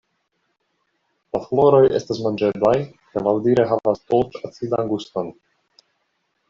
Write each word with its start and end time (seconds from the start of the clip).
La 1.37 1.41
floroj 1.43 1.81
estas 1.99 2.21
manĝeblaj 2.29 2.73
kaj 3.11 3.25
laŭdire 3.29 3.67
havas 3.75 4.05
dolĉ-acidan 4.15 4.93
guston. 4.95 5.33